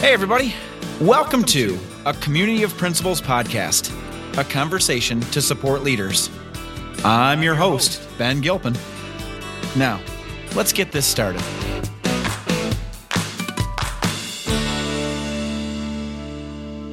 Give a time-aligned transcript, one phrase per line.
[0.00, 0.54] Hey, everybody.
[0.98, 3.92] Welcome to a Community of Principals podcast,
[4.38, 6.30] a conversation to support leaders.
[7.04, 8.74] I'm your host, Ben Gilpin.
[9.76, 10.00] Now,
[10.56, 11.42] let's get this started.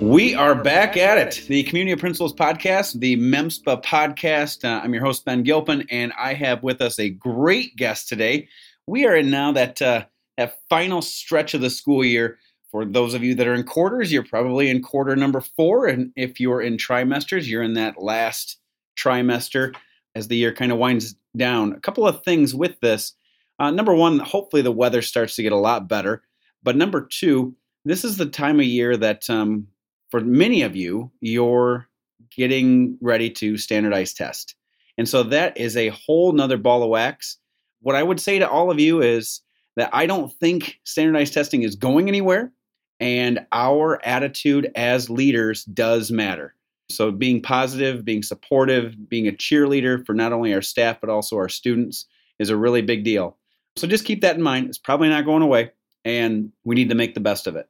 [0.02, 1.46] We are back at it.
[1.48, 4.66] The Community of Principals podcast, the MEMSPA podcast.
[4.66, 8.50] Uh, I'm your host, Ben Gilpin, and I have with us a great guest today.
[8.86, 10.04] We are in now that, uh,
[10.36, 12.38] that final stretch of the school year.
[12.72, 15.88] For those of you that are in quarters, you're probably in quarter number four.
[15.88, 18.58] And if you're in trimesters, you're in that last
[18.98, 19.74] trimester
[20.16, 21.74] as the year kind of winds down.
[21.74, 23.14] A couple of things with this.
[23.60, 26.24] Uh, number one, hopefully the weather starts to get a lot better.
[26.62, 29.68] But number two, this is the time of year that um,
[30.10, 31.88] for many of you, you're
[32.36, 34.56] getting ready to standardize test.
[34.98, 37.38] And so that is a whole nother ball of wax.
[37.82, 39.42] What I would say to all of you is
[39.76, 42.52] that I don't think standardized testing is going anywhere,
[43.00, 46.54] and our attitude as leaders does matter.
[46.90, 51.36] So, being positive, being supportive, being a cheerleader for not only our staff, but also
[51.36, 52.06] our students
[52.40, 53.36] is a really big deal.
[53.76, 54.70] So, just keep that in mind.
[54.70, 55.72] It's probably not going away,
[56.06, 57.68] and we need to make the best of it.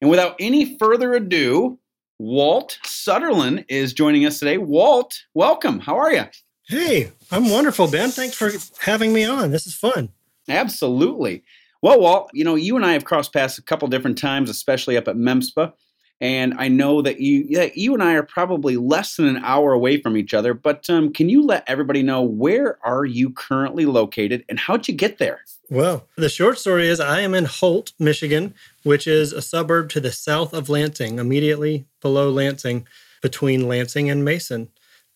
[0.00, 1.78] And without any further ado,
[2.18, 4.58] Walt Sutterlin is joining us today.
[4.58, 5.80] Walt, welcome.
[5.80, 6.24] How are you?
[6.64, 8.10] Hey, I'm wonderful, Ben.
[8.10, 9.50] Thanks for having me on.
[9.50, 10.10] This is fun.
[10.48, 11.42] Absolutely.
[11.82, 14.96] Well, Walt, you know, you and I have crossed paths a couple different times, especially
[14.96, 15.72] up at MEMSPA.
[16.20, 19.72] And I know that you, yeah, you and I are probably less than an hour
[19.72, 20.52] away from each other.
[20.52, 24.94] But um, can you let everybody know where are you currently located and how'd you
[24.94, 25.42] get there?
[25.70, 30.00] Well, the short story is I am in Holt, Michigan, which is a suburb to
[30.00, 32.88] the south of Lansing, immediately below Lansing,
[33.22, 34.70] between Lansing and Mason.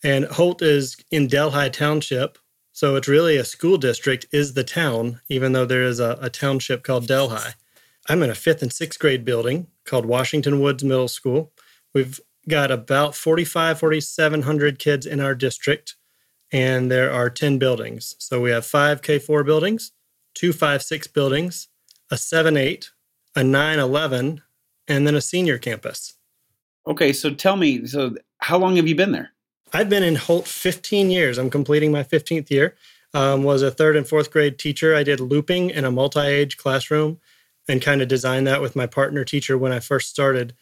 [0.05, 2.39] And Holt is in Delhi Township.
[2.83, 6.29] So it's really a school district, is the town, even though there is a, a
[6.29, 7.53] township called Delhi.
[8.09, 11.53] I'm in a fifth and sixth grade building called Washington Woods Middle School.
[11.95, 15.95] We've got about 45, 4,700 kids in our district,
[16.51, 18.17] and there are 10 buildings.
[18.19, 19.93] So we have five K 4 buildings,
[20.35, 21.69] two 5 6 buildings,
[22.11, 22.91] a 7 8,
[23.37, 24.43] a 9 11,
[24.89, 26.15] and then a senior campus.
[26.89, 29.31] Okay, so tell me, so how long have you been there?
[29.73, 31.39] I've been in Holt 15 years.
[31.39, 32.77] I'm completing my 15th year.
[33.15, 34.95] Um, was a third and fourth grade teacher.
[34.95, 37.21] I did looping in a multi-age classroom
[37.69, 40.55] and kind of designed that with my partner teacher when I first started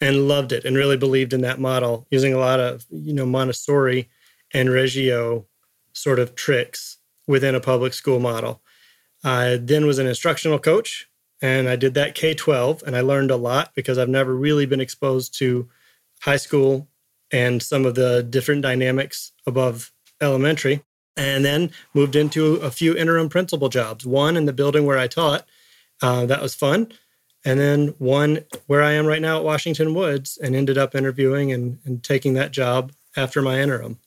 [0.00, 3.26] and loved it and really believed in that model using a lot of you know
[3.26, 4.08] Montessori
[4.54, 5.46] and Reggio
[5.92, 8.62] sort of tricks within a public school model.
[9.24, 11.08] I then was an instructional coach
[11.42, 14.66] and I did that K 12 and I learned a lot because I've never really
[14.66, 15.68] been exposed to
[16.20, 16.88] high school
[17.32, 20.82] and some of the different dynamics above elementary.
[21.16, 25.08] And then moved into a few interim principal jobs, one in the building where I
[25.08, 25.44] taught
[26.00, 26.92] uh, that was fun.
[27.44, 31.52] And then one where I am right now at Washington Woods and ended up interviewing
[31.52, 33.98] and, and taking that job after my interim.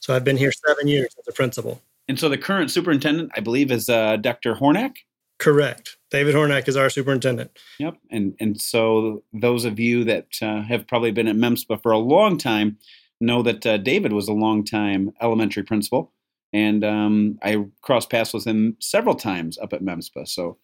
[0.00, 1.82] So I've been here seven years as a principal.
[2.08, 4.54] And so the current superintendent, I believe, is uh, Dr.
[4.54, 4.96] Hornak.
[5.44, 5.98] Correct.
[6.10, 7.50] David Hornak is our superintendent.
[7.78, 7.98] Yep.
[8.10, 11.98] And and so those of you that uh, have probably been at MEMSPA for a
[11.98, 12.78] long time
[13.20, 16.12] know that uh, David was a long time elementary principal,
[16.54, 20.26] and um, I crossed paths with him several times up at MEMSPA.
[20.28, 20.56] So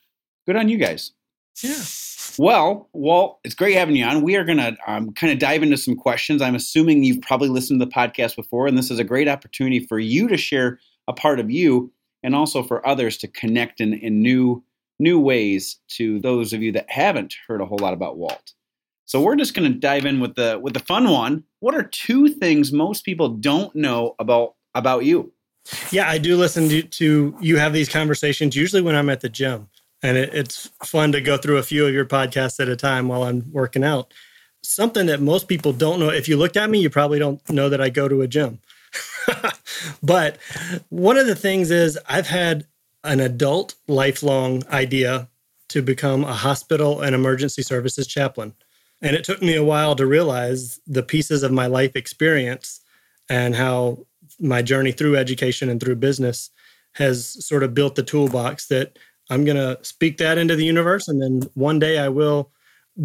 [0.47, 1.12] good on you guys.
[1.62, 1.83] Yeah.
[2.39, 4.23] Well, Walt, it's great having you on.
[4.23, 6.41] We are going to um, kind of dive into some questions.
[6.41, 9.81] I'm assuming you've probably listened to the podcast before, and this is a great opportunity
[9.81, 11.93] for you to share a part of you
[12.23, 14.62] and also for others to connect in, in new
[15.00, 18.53] new ways to those of you that haven't heard a whole lot about Walt.
[19.06, 21.43] So we're just going to dive in with the with the fun one.
[21.59, 25.33] What are two things most people don't know about about you?
[25.91, 29.28] Yeah, I do listen to, to you have these conversations usually when I'm at the
[29.28, 29.69] gym
[30.03, 33.09] and it, it's fun to go through a few of your podcasts at a time
[33.09, 34.12] while I'm working out.
[34.62, 36.11] Something that most people don't know.
[36.11, 38.61] If you looked at me, you probably don't know that I go to a gym.
[40.03, 40.37] but
[40.88, 42.67] one of the things is I've had
[43.05, 45.28] an adult lifelong idea
[45.69, 48.52] to become a hospital and emergency services chaplain.
[49.00, 52.81] And it took me a while to realize the pieces of my life experience
[53.29, 54.06] and how
[54.38, 56.50] my journey through education and through business
[56.93, 58.99] has sort of built the toolbox that
[59.31, 61.08] I'm going to speak that into the universe.
[61.08, 62.50] And then one day I will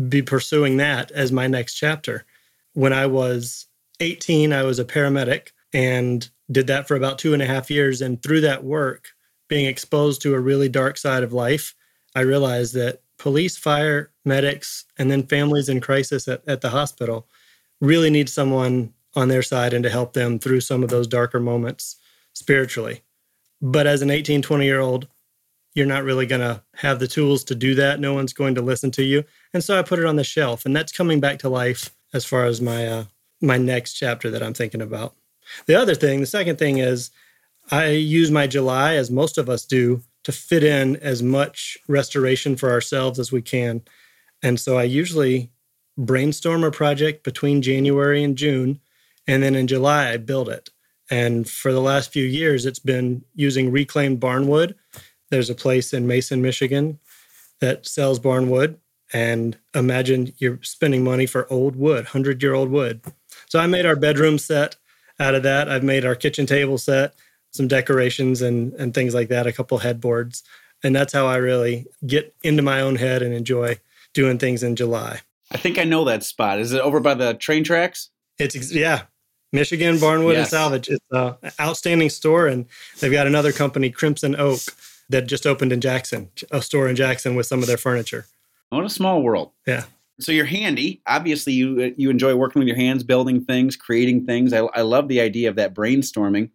[0.10, 2.26] be pursuing that as my next chapter.
[2.74, 3.68] When I was
[4.00, 8.02] 18, I was a paramedic and did that for about two and a half years.
[8.02, 9.10] And through that work,
[9.48, 11.76] being exposed to a really dark side of life,
[12.16, 17.28] I realized that police, fire, medics, and then families in crisis at, at the hospital
[17.82, 21.40] really need someone on their side and to help them through some of those darker
[21.40, 21.98] moments
[22.34, 23.02] spiritually.
[23.62, 25.08] But as an 18, 20 year old,
[25.74, 28.00] you're not really going to have the tools to do that.
[28.00, 29.24] No one's going to listen to you.
[29.54, 30.66] And so I put it on the shelf.
[30.66, 33.04] And that's coming back to life as far as my uh,
[33.42, 35.14] my next chapter that I'm thinking about.
[35.68, 37.12] The other thing, the second thing is
[37.72, 42.56] I use my July, as most of us do, to fit in as much restoration
[42.56, 43.82] for ourselves as we can.
[44.42, 45.52] And so I usually
[45.98, 48.80] brainstorm a project between January and June.
[49.28, 50.70] And then in July, I build it.
[51.10, 54.76] And for the last few years, it's been using reclaimed barnwood.
[55.30, 57.00] There's a place in Mason, Michigan
[57.62, 58.78] that sells barnwood.
[59.14, 63.02] And imagine you're spending money for old wood, 100 year old wood.
[63.48, 64.76] So I made our bedroom set
[65.20, 65.70] out of that.
[65.70, 67.14] I've made our kitchen table set,
[67.56, 70.44] some decorations and, and things like that, a couple headboards.
[70.84, 73.80] And that's how I really get into my own head and enjoy
[74.14, 75.22] doing things in July.
[75.52, 76.60] I think I know that spot.
[76.60, 78.10] Is it over by the train tracks?
[78.38, 79.04] It's, yeah,
[79.52, 80.40] Michigan Barnwood yes.
[80.40, 80.90] and Salvage.
[80.90, 82.48] It's an outstanding store.
[82.48, 82.66] And
[83.00, 84.60] they've got another company, Crimson Oak,
[85.10, 88.26] that just opened in Jackson, a store in Jackson with some of their furniture.
[88.70, 89.52] What a small world.
[89.66, 89.86] Yeah.
[90.20, 91.02] So you're handy.
[91.06, 94.54] Obviously, you you enjoy working with your hands, building things, creating things.
[94.54, 96.50] I, I love the idea of that brainstorming.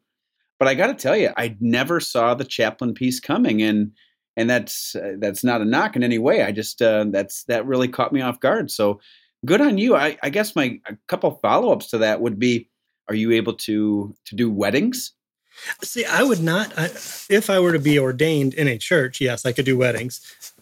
[0.60, 3.90] But I got to tell you, I never saw the chaplain piece coming, and
[4.36, 6.44] and that's uh, that's not a knock in any way.
[6.44, 8.70] I just uh, that's that really caught me off guard.
[8.70, 9.00] So
[9.44, 9.96] good on you.
[9.96, 12.68] I, I guess my a couple follow ups to that would be:
[13.08, 15.12] Are you able to to do weddings?
[15.82, 16.72] See, I would not.
[16.78, 20.20] I, if I were to be ordained in a church, yes, I could do weddings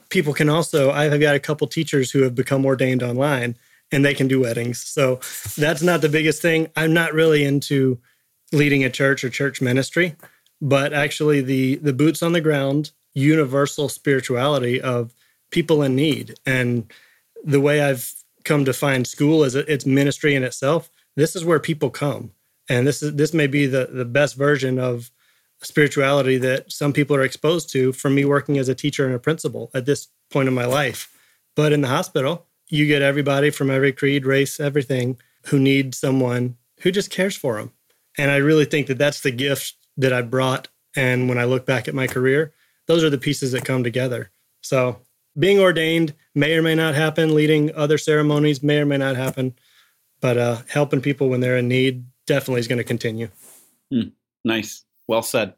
[0.08, 3.56] people can also i've got a couple teachers who have become ordained online
[3.92, 5.16] and they can do weddings so
[5.56, 7.98] that's not the biggest thing i'm not really into
[8.52, 10.16] leading a church or church ministry
[10.60, 15.14] but actually the the boots on the ground universal spirituality of
[15.50, 16.90] people in need and
[17.44, 18.14] the way i've
[18.44, 22.32] come to find school is it's ministry in itself this is where people come
[22.68, 25.10] and this is this may be the the best version of
[25.62, 29.18] spirituality that some people are exposed to from me working as a teacher and a
[29.18, 31.12] principal at this point in my life.
[31.56, 36.56] But in the hospital, you get everybody from every creed, race, everything who need someone
[36.80, 37.72] who just cares for them.
[38.18, 40.68] And I really think that that's the gift that I brought.
[40.96, 42.52] And when I look back at my career,
[42.86, 44.30] those are the pieces that come together.
[44.60, 44.98] So
[45.38, 49.54] being ordained may or may not happen, leading other ceremonies may or may not happen,
[50.20, 53.28] but uh, helping people when they're in need definitely is going to continue.
[53.92, 54.08] Hmm.
[54.44, 54.84] Nice.
[55.06, 55.54] Well said.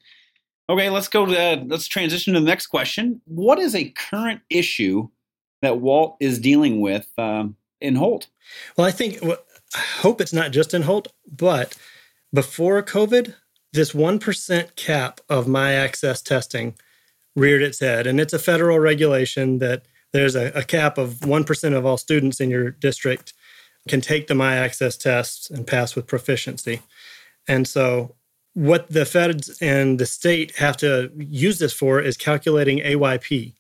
[0.68, 3.20] Okay, let's go to uh, let's transition to the next question.
[3.24, 5.08] What is a current issue
[5.62, 8.28] that Walt is dealing with um, in Holt?
[8.76, 9.38] Well, I think well,
[9.74, 11.76] I hope it's not just in Holt, but
[12.32, 13.35] before COVID,
[13.73, 16.75] this one percent cap of MI-Access testing
[17.37, 21.44] reared its head, and it's a federal regulation that there's a, a cap of one
[21.44, 23.32] percent of all students in your district
[23.88, 26.81] can take the MI-Access tests and pass with proficiency.
[27.49, 28.15] And so
[28.55, 33.55] what the feds and the state have to use this for is calculating AYP,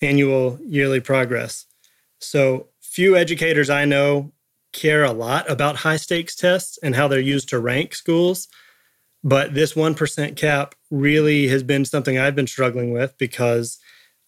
[0.00, 1.66] annual yearly progress.
[2.20, 4.32] So few educators I know
[4.72, 8.48] care a lot about high stakes tests and how they're used to rank schools.
[9.22, 13.78] But this 1% cap really has been something I've been struggling with because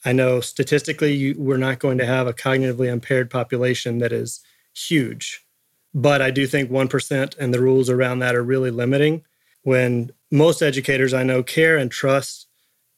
[0.04, 4.40] I know statistically we're not going to have a cognitively impaired population that is
[4.74, 5.46] huge.
[5.94, 9.24] But I do think 1% and the rules around that are really limiting
[9.62, 12.46] when most educators I know care and trust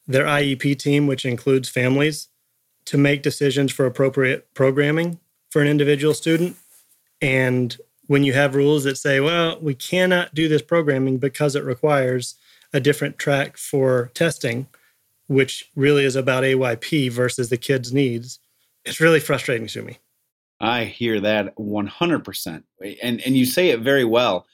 [0.07, 2.29] their IEP team, which includes families,
[2.87, 5.19] to make decisions for appropriate programming
[5.51, 6.57] for an individual student.
[7.25, 7.75] And
[8.07, 12.35] when you have rules that say, well, we cannot do this programming because it requires
[12.75, 14.67] a different track for testing,
[15.27, 18.41] which really is about AYP versus the kid's needs,
[18.85, 19.99] it's really frustrating to me.
[20.61, 22.63] I hear that 100%.
[23.03, 24.47] And, and you say it very well.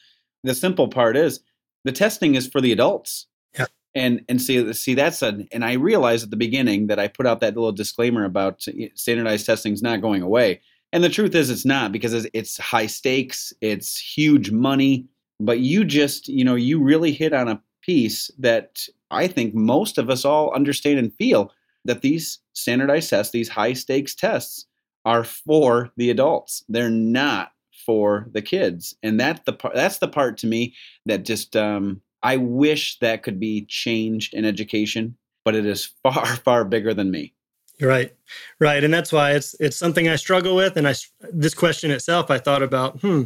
[0.44, 1.40] The simple part is
[1.82, 3.26] the testing is for the adults.
[3.58, 3.66] Yeah.
[3.96, 7.26] And and see see that's a and I realized at the beginning that I put
[7.26, 10.60] out that little disclaimer about standardized testing is not going away.
[10.92, 15.06] And the truth is it's not because it's, high stakes, it's huge money,
[15.38, 19.98] but you just, you know, you really hit on a piece that I think most
[19.98, 21.52] of us all understand and feel
[21.84, 24.66] that these standardized tests, these high stakes tests
[25.04, 26.64] are for the adults.
[26.68, 27.52] They're not
[27.86, 30.74] for the kids, and that the part that's the part to me
[31.06, 36.26] that just um, I wish that could be changed in education, but it is far
[36.26, 37.32] far bigger than me.
[37.80, 38.14] Right,
[38.58, 40.94] right, and that's why it's it's something I struggle with, and I
[41.32, 43.00] this question itself I thought about.
[43.00, 43.24] Hmm,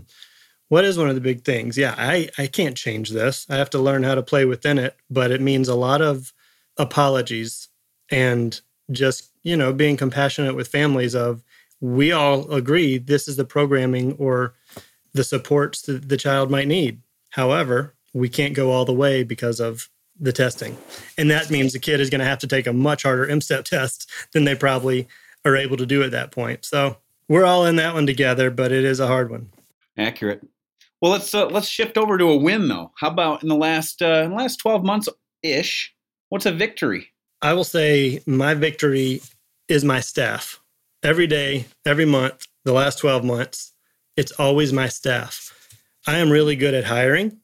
[0.68, 1.76] what is one of the big things?
[1.76, 3.46] Yeah, I I can't change this.
[3.50, 6.32] I have to learn how to play within it, but it means a lot of
[6.76, 7.68] apologies
[8.11, 11.42] and just you know being compassionate with families of
[11.80, 14.54] we all agree this is the programming or
[15.12, 17.00] the supports that the child might need.
[17.30, 20.76] However, we can't go all the way because of the testing.
[21.18, 23.64] And that means the kid is going to have to take a much harder M-step
[23.64, 25.09] test than they probably
[25.44, 26.64] are able to do at that point.
[26.64, 26.97] So
[27.28, 29.50] we're all in that one together, but it is a hard one.
[29.97, 30.47] Accurate.
[31.00, 32.92] Well, let's uh, let's shift over to a win though.
[32.97, 35.09] How about in the last uh, in the last twelve months
[35.42, 35.94] ish?
[36.30, 37.09] What's a victory?
[37.42, 39.21] I will say my victory
[39.68, 40.61] is my staff.
[41.02, 43.73] Every day, every month, the last twelve months,
[44.16, 45.52] it's always my staff.
[46.06, 47.38] I am really good at hiring,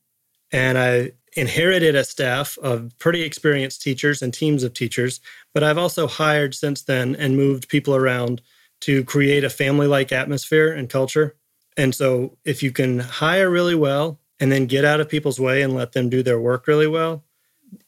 [0.51, 5.21] and I inherited a staff of pretty experienced teachers and teams of teachers.
[5.55, 8.43] But I've also hired since then and moved people around
[8.81, 11.37] to create a family like atmosphere and culture
[11.77, 15.63] and so if you can hire really well and then get out of people's way
[15.63, 17.25] and let them do their work really well,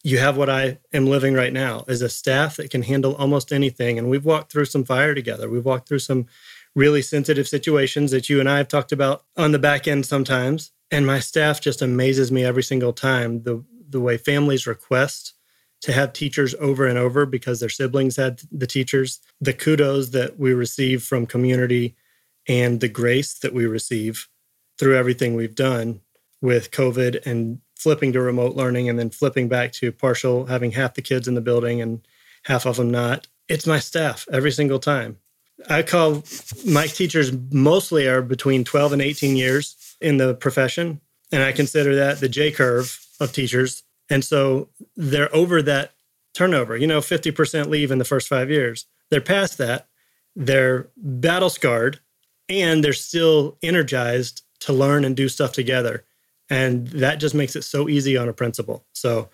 [0.02, 3.52] you have what I am living right now is a staff that can handle almost
[3.52, 3.98] anything.
[3.98, 5.48] And we've walked through some fire together.
[5.48, 6.26] We've walked through some
[6.74, 10.70] really sensitive situations that you and I have talked about on the back end sometimes.
[10.92, 13.42] And my staff just amazes me every single time.
[13.42, 15.34] The the way families request
[15.82, 20.38] to have teachers over and over because their siblings had the teachers, the kudos that
[20.38, 21.96] we receive from community
[22.48, 24.28] and the grace that we receive
[24.78, 26.00] through everything we've done
[26.40, 30.94] with COVID and flipping to remote learning and then flipping back to partial, having half
[30.94, 32.06] the kids in the building and
[32.44, 33.26] half of them not.
[33.48, 35.18] It's my staff every single time.
[35.68, 36.22] I call
[36.66, 41.00] my teachers mostly are between 12 and 18 years in the profession.
[41.30, 43.82] And I consider that the J curve of teachers.
[44.10, 45.92] And so they're over that
[46.34, 46.76] turnover.
[46.76, 48.86] You know, 50% leave in the first five years.
[49.10, 49.88] They're past that.
[50.34, 52.00] They're battle scarred
[52.48, 56.04] and they're still energized to learn and do stuff together.
[56.50, 58.84] And that just makes it so easy on a principal.
[58.92, 59.30] So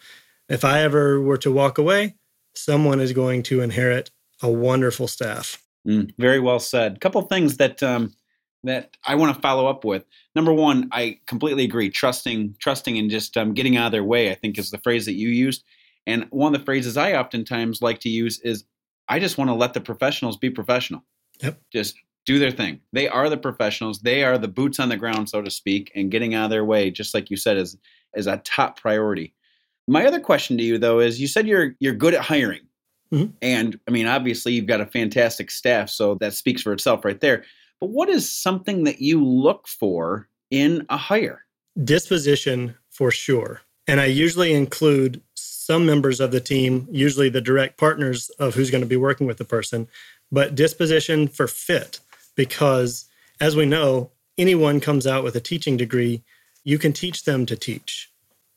[0.48, 2.14] if I ever were to walk away,
[2.54, 4.10] someone is going to inherit
[4.42, 5.62] a wonderful staff.
[5.86, 6.96] Mm, very well said.
[6.96, 8.14] A couple things that um,
[8.64, 10.04] that I want to follow up with.
[10.34, 11.90] Number one, I completely agree.
[11.90, 14.30] Trusting, trusting, and just um, getting out of their way.
[14.30, 15.64] I think is the phrase that you used.
[16.06, 18.64] And one of the phrases I oftentimes like to use is,
[19.08, 21.04] "I just want to let the professionals be professional."
[21.42, 21.60] Yep.
[21.72, 21.94] Just
[22.26, 22.80] do their thing.
[22.92, 24.00] They are the professionals.
[24.00, 26.64] They are the boots on the ground, so to speak, and getting out of their
[26.64, 27.76] way, just like you said, is
[28.14, 29.34] is a top priority.
[29.86, 32.60] My other question to you though is you said you're you're good at hiring.
[33.12, 33.32] Mm-hmm.
[33.40, 37.20] And I mean, obviously you've got a fantastic staff, so that speaks for itself right
[37.20, 37.44] there.
[37.80, 41.44] But what is something that you look for in a hire?
[41.82, 43.62] Disposition for sure.
[43.86, 48.70] And I usually include some members of the team, usually the direct partners of who's
[48.70, 49.88] going to be working with the person,
[50.32, 52.00] but disposition for fit
[52.34, 53.06] because
[53.40, 56.22] as we know, anyone comes out with a teaching degree,
[56.64, 58.10] you can teach them to teach.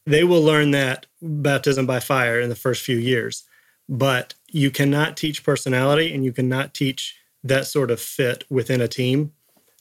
[0.06, 3.44] They will learn that baptism by fire in the first few years,
[3.88, 8.88] but you cannot teach personality and you cannot teach that sort of fit within a
[8.88, 9.32] team.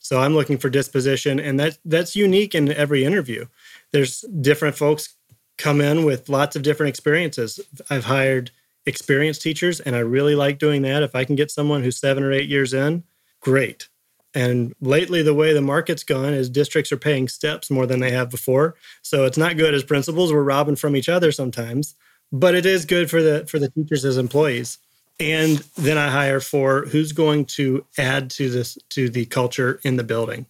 [0.01, 3.47] So I'm looking for disposition and that that's unique in every interview.
[3.93, 5.15] There's different folks
[5.59, 7.61] come in with lots of different experiences.
[7.91, 8.51] I've hired
[8.87, 11.03] experienced teachers and I really like doing that.
[11.03, 13.05] If I can get someone who's 7 or 8 years in,
[13.41, 13.89] great.
[14.35, 18.13] And lately, the way the market's gone is districts are paying steps more than they
[18.13, 18.77] have before.
[19.03, 20.33] So it's not good as principals.
[20.33, 21.97] We're robbing from each other sometimes,
[22.31, 24.79] but it is good for the for the teachers as employees.
[25.21, 29.97] And then I hire for who's going to add to this to the culture in
[29.97, 30.47] the building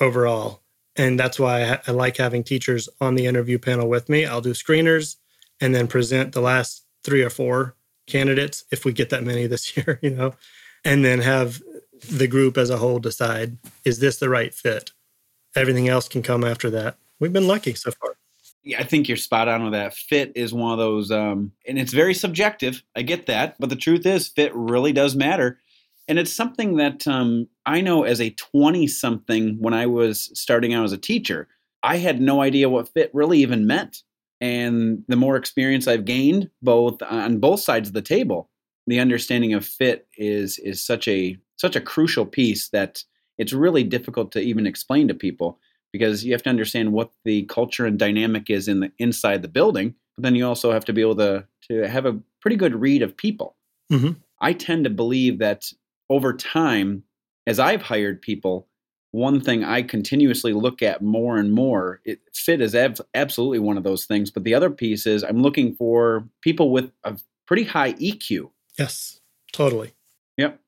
[0.00, 0.62] overall.
[0.96, 4.24] And that's why I, I like having teachers on the interview panel with me.
[4.24, 5.16] I'll do screeners
[5.60, 7.74] and then present the last three or four
[8.06, 10.34] candidates if we get that many this year, you know,
[10.84, 11.62] and then have
[12.10, 14.92] the group as a whole decide is this the right fit?
[15.54, 16.96] Everything else can come after that.
[17.20, 18.16] We've been lucky so far.
[18.64, 19.94] Yeah, I think you're spot on with that.
[19.94, 22.82] Fit is one of those, um, and it's very subjective.
[22.96, 25.60] I get that, but the truth is, fit really does matter,
[26.08, 30.74] and it's something that um, I know as a 20 something when I was starting
[30.74, 31.48] out as a teacher,
[31.82, 34.02] I had no idea what fit really even meant.
[34.40, 38.50] And the more experience I've gained, both on both sides of the table,
[38.86, 43.04] the understanding of fit is is such a such a crucial piece that
[43.38, 45.58] it's really difficult to even explain to people
[45.94, 49.48] because you have to understand what the culture and dynamic is in the inside the
[49.48, 52.74] building but then you also have to be able to to have a pretty good
[52.74, 53.56] read of people.
[53.92, 54.12] Mm-hmm.
[54.40, 55.70] i tend to believe that
[56.10, 57.04] over time
[57.46, 58.66] as i've hired people
[59.12, 63.76] one thing i continuously look at more and more it, fit is ab- absolutely one
[63.76, 67.64] of those things but the other piece is i'm looking for people with a pretty
[67.64, 69.20] high eq yes
[69.54, 69.94] totally.
[70.36, 70.60] Yep.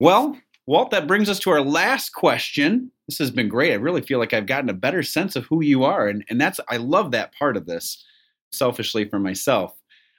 [0.00, 2.92] Well, Walt, that brings us to our last question.
[3.08, 3.72] This has been great.
[3.72, 6.06] I really feel like I've gotten a better sense of who you are.
[6.08, 8.04] And, and that's, I love that part of this,
[8.52, 9.74] selfishly for myself.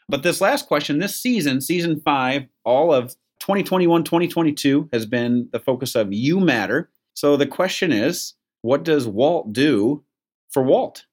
[0.10, 3.10] But this last question, this season, season five, all of
[3.42, 6.90] 2021 2022 has been the focus of You Matter.
[7.14, 10.04] So the question is, what does Walt do
[10.50, 11.06] for Walt?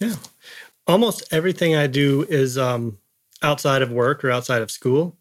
[0.00, 0.16] Yeah.
[0.88, 2.98] Almost everything I do is um,
[3.40, 5.16] outside of work or outside of school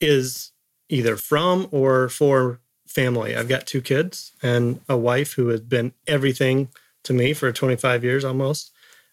[0.00, 0.52] is
[0.88, 3.36] either from or for family.
[3.36, 6.68] I've got two kids and a wife who has been everything
[7.04, 8.72] to me for 25 years almost.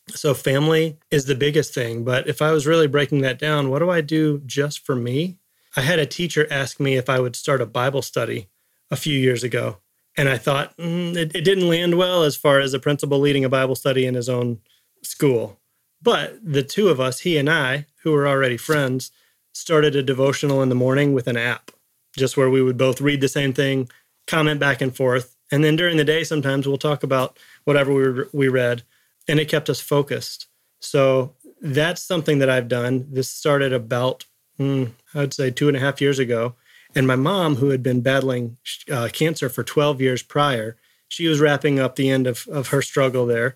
[0.10, 2.04] So, family is the biggest thing.
[2.04, 5.38] But if I was really breaking that down, what do I do just for me?
[5.76, 8.50] I had a teacher ask me if I would start a Bible study
[8.92, 9.78] a few years ago.
[10.18, 13.44] And I thought mm, it, it didn't land well as far as a principal leading
[13.44, 14.60] a Bible study in his own
[15.04, 15.60] school.
[16.02, 19.12] But the two of us, he and I, who were already friends,
[19.54, 21.72] started a devotional in the morning with an app,
[22.16, 23.90] just where we would both read the same thing,
[24.28, 25.36] comment back and forth.
[25.52, 28.84] And then during the day, sometimes we'll talk about whatever we, we read,
[29.28, 30.48] and it kept us focused.
[30.80, 33.08] So that's something that I've done.
[33.12, 34.26] This started about,
[34.60, 36.56] mm, I'd say, two and a half years ago.
[36.96, 38.58] And my mom, who had been battling
[38.92, 42.82] uh, cancer for 12 years prior, she was wrapping up the end of, of her
[42.82, 43.56] struggle there.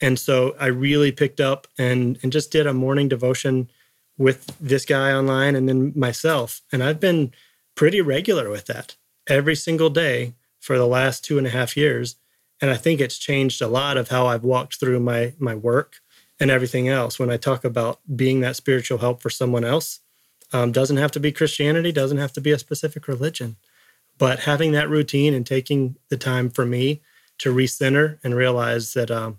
[0.00, 3.68] And so I really picked up and, and just did a morning devotion
[4.16, 6.62] with this guy online and then myself.
[6.72, 7.32] And I've been
[7.78, 8.96] pretty regular with that
[9.28, 12.16] every single day for the last two and a half years.
[12.60, 16.00] And I think it's changed a lot of how I've walked through my my work
[16.40, 17.20] and everything else.
[17.20, 20.00] When I talk about being that spiritual help for someone else,
[20.52, 23.54] um, doesn't have to be Christianity, doesn't have to be a specific religion,
[24.18, 27.00] but having that routine and taking the time for me
[27.38, 29.38] to recenter and realize that um,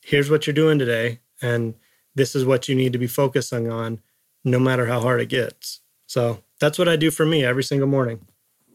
[0.00, 1.74] here's what you're doing today, and
[2.16, 4.00] this is what you need to be focusing on,
[4.42, 5.82] no matter how hard it gets.
[6.06, 8.20] So that's what I do for me every single morning.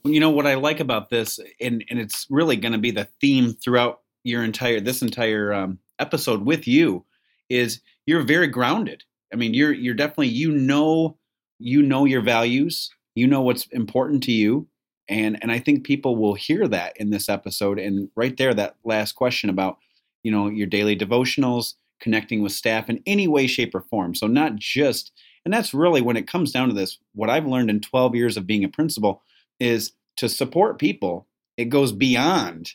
[0.04, 3.08] You know what I like about this, and and it's really going to be the
[3.20, 7.06] theme throughout your entire this entire um, episode with you,
[7.50, 9.04] is you're very grounded.
[9.32, 11.18] I mean, you're you're definitely you know
[11.60, 14.68] you know your values, you know what's important to you,
[15.08, 17.78] and and I think people will hear that in this episode.
[17.78, 19.78] And right there, that last question about
[20.24, 24.16] you know your daily devotionals, connecting with staff in any way, shape, or form.
[24.16, 25.12] So not just
[25.46, 26.98] and that's really when it comes down to this.
[27.14, 29.24] What I've learned in 12 years of being a principal
[29.60, 32.74] is to support people, it goes beyond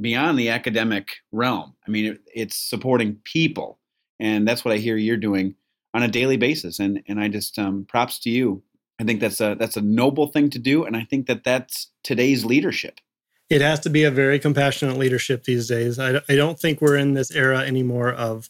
[0.00, 1.74] beyond the academic realm.
[1.86, 3.78] I mean, it, it's supporting people,
[4.18, 5.54] and that's what I hear you're doing
[5.92, 6.78] on a daily basis.
[6.78, 8.62] And and I just um, props to you.
[8.98, 11.88] I think that's a that's a noble thing to do, and I think that that's
[12.02, 13.00] today's leadership.
[13.48, 15.98] It has to be a very compassionate leadership these days.
[15.98, 18.48] I, I don't think we're in this era anymore of,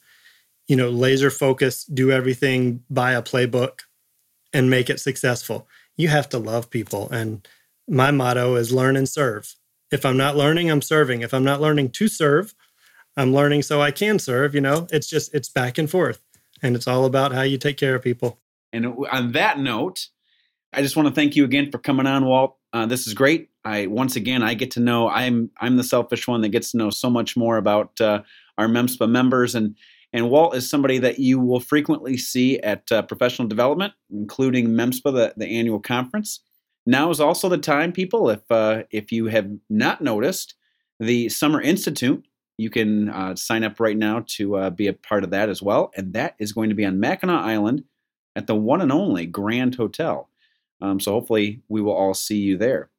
[0.71, 3.81] you know, laser focus, do everything by a playbook,
[4.53, 5.67] and make it successful.
[5.97, 7.47] You have to love people, and
[7.89, 9.57] my motto is learn and serve.
[9.91, 11.23] If I'm not learning, I'm serving.
[11.23, 12.55] If I'm not learning to serve,
[13.17, 14.55] I'm learning so I can serve.
[14.55, 16.21] You know, it's just, it's back and forth.
[16.63, 18.39] And it's all about how you take care of people.
[18.73, 20.07] And on that note,
[20.73, 22.57] I just want to thank you again for coming on, Walt.
[22.73, 23.51] Uh, this is great.
[23.65, 26.77] I once again I get to know I'm I'm the selfish one that gets to
[26.77, 28.23] know so much more about uh,
[28.57, 29.75] our MEMSPA members and
[30.13, 35.13] and Walt is somebody that you will frequently see at uh, professional development, including MEMSPA,
[35.13, 36.41] the, the annual conference.
[36.87, 40.55] Now is also the time, people, if uh, if you have not noticed,
[40.99, 42.25] the Summer Institute,
[42.59, 45.63] you can uh, sign up right now to uh, be a part of that as
[45.63, 45.93] well.
[45.97, 47.85] And that is going to be on Mackinac Island
[48.37, 50.29] at the one and only Grand Hotel.
[50.83, 52.91] Um, so hopefully we will all see you there.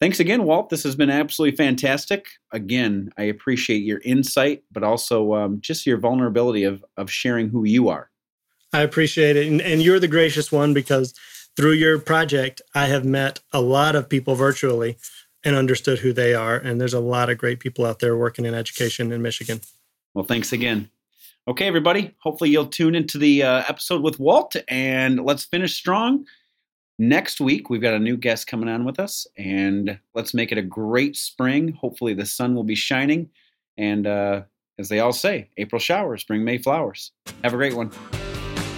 [0.00, 0.70] Thanks again, Walt.
[0.70, 2.26] This has been absolutely fantastic.
[2.52, 7.64] Again, I appreciate your insight, but also um, just your vulnerability of, of sharing who
[7.64, 8.10] you are.
[8.72, 9.48] I appreciate it.
[9.48, 11.14] And, and you're the gracious one because
[11.56, 14.98] through your project, I have met a lot of people virtually
[15.44, 16.56] and understood who they are.
[16.56, 19.60] And there's a lot of great people out there working in education in Michigan.
[20.14, 20.90] Well, thanks again.
[21.48, 22.14] Okay, everybody.
[22.22, 26.26] Hopefully, you'll tune into the uh, episode with Walt and let's finish strong.
[26.98, 30.58] Next week, we've got a new guest coming on with us, and let's make it
[30.58, 31.72] a great spring.
[31.72, 33.30] Hopefully, the sun will be shining.
[33.76, 34.42] And uh,
[34.78, 37.12] as they all say, April showers bring May flowers.
[37.44, 37.92] Have a great one.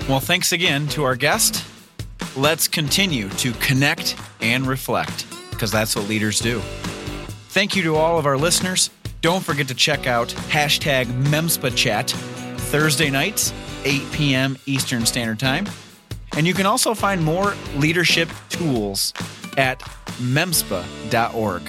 [0.08, 1.64] Well, thanks again to our guest
[2.36, 6.60] let's continue to connect and reflect because that's what leaders do.
[7.50, 8.90] Thank you to all of our listeners.
[9.20, 13.52] Don't forget to check out hashtag MEMSPA Chat Thursday nights,
[13.84, 14.56] 8 p.m.
[14.66, 15.66] Eastern Standard Time.
[16.36, 19.12] And you can also find more leadership tools
[19.56, 19.80] at
[20.20, 21.62] memspa.org.